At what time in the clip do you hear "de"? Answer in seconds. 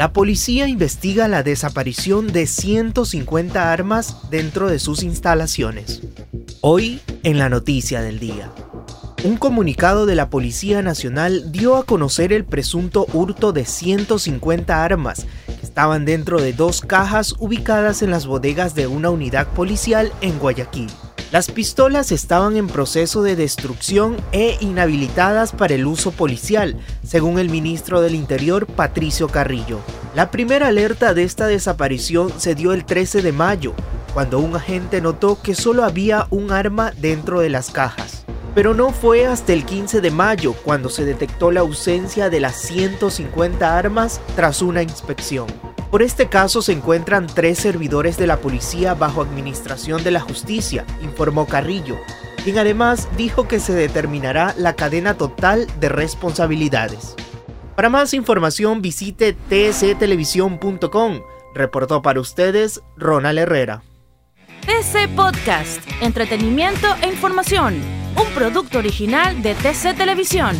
2.32-2.46, 4.70-4.78, 10.06-10.14, 13.52-13.66, 16.40-16.54, 18.74-18.86, 23.22-23.36, 31.14-31.22, 33.22-33.30, 37.38-37.48, 40.00-40.10, 42.28-42.40, 48.16-48.28, 50.04-50.12, 55.80-55.88, 69.42-69.54